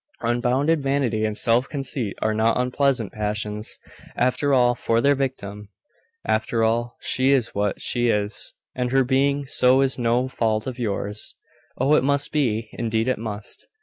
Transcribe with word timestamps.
Unbounded 0.21 0.81
vanity 0.81 1.25
and 1.25 1.37
self 1.37 1.69
conceit 1.69 2.17
are 2.23 2.33
not 2.33 2.57
unpleasant 2.57 3.13
passions, 3.13 3.77
after 4.15 4.51
all, 4.51 4.73
for 4.73 4.99
their 4.99 5.13
victim. 5.13 5.69
After 6.25 6.63
all, 6.63 6.97
she 7.01 7.29
is 7.29 7.53
what 7.53 7.79
she 7.79 8.07
is, 8.09 8.55
and 8.73 8.89
her 8.89 9.03
being 9.03 9.45
so 9.45 9.79
is 9.81 9.99
no 9.99 10.27
fault 10.27 10.65
of 10.65 10.79
yours. 10.79 11.35
Oh, 11.77 11.93
it 11.93 12.03
must 12.03 12.31
be! 12.31 12.69
indeed 12.71 13.07
it 13.07 13.19
must! 13.19 13.67